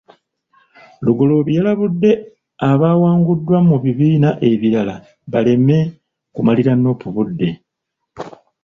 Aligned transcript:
Lugoloobi 1.03 1.51
yalabudde 1.57 2.11
ng'abawanguddwa 2.21 3.57
mu 3.69 3.75
bibiina 3.83 4.29
ebirala 4.51 4.95
baleme 5.31 5.77
kumalira 6.33 6.73
Nuupu 6.75 7.07
budde 7.15 7.49